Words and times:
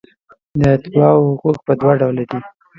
د 0.59 0.61
اتباعو 0.75 1.23
حقوق 1.29 1.57
په 1.65 1.71
دوه 1.79 1.93
ډوله 1.99 2.23
دي. 2.29 2.39